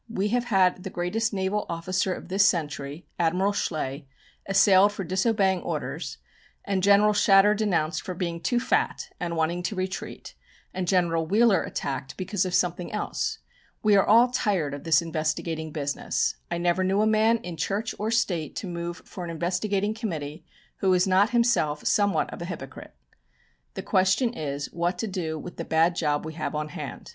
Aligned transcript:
"We 0.09 0.29
have 0.29 0.45
had 0.45 0.81
the 0.81 0.89
greatest 0.89 1.31
naval 1.31 1.67
officer 1.69 2.11
of 2.11 2.27
this 2.27 2.43
century, 2.43 3.05
Admiral 3.19 3.53
Schley, 3.53 4.07
assailed 4.47 4.91
for 4.91 5.03
disobeying 5.03 5.61
orders, 5.61 6.17
and 6.65 6.81
General 6.81 7.13
Shatter 7.13 7.53
denounced 7.53 8.01
for 8.01 8.15
being 8.15 8.41
too 8.41 8.59
fat 8.59 9.09
and 9.19 9.35
wanting 9.37 9.61
to 9.61 9.75
retreat, 9.75 10.33
and 10.73 10.87
General 10.87 11.27
Wheeler 11.27 11.61
attacked 11.61 12.17
because 12.17 12.45
of 12.47 12.55
something 12.55 12.91
else. 12.91 13.37
We 13.83 13.95
are 13.95 14.03
all 14.03 14.29
tired 14.31 14.73
of 14.73 14.85
this 14.85 15.03
investigating 15.03 15.71
business. 15.71 16.35
I 16.49 16.57
never 16.57 16.83
knew 16.83 17.01
a 17.01 17.05
man 17.05 17.37
in 17.37 17.55
Church 17.55 17.93
or 17.99 18.09
State 18.09 18.55
to 18.55 18.67
move 18.67 19.03
for 19.05 19.23
an 19.23 19.29
investigating 19.29 19.93
committee 19.93 20.43
who 20.77 20.89
was 20.89 21.05
not 21.05 21.29
himself 21.29 21.85
somewhat 21.85 22.33
of 22.33 22.41
a 22.41 22.45
hypocrite. 22.45 22.95
The 23.75 23.83
question 23.83 24.33
is 24.33 24.65
what 24.73 24.97
to 24.97 25.05
do 25.07 25.37
with 25.37 25.57
the 25.57 25.63
bad 25.63 25.95
job 25.95 26.25
we 26.25 26.33
have 26.33 26.55
on 26.55 26.69
hand. 26.69 27.09